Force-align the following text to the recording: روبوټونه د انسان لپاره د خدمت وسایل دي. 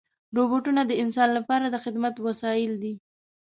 روبوټونه 0.37 0.81
د 0.85 0.91
انسان 1.03 1.29
لپاره 1.37 1.65
د 1.69 1.75
خدمت 1.83 2.15
وسایل 2.27 2.73
دي. 2.83 2.93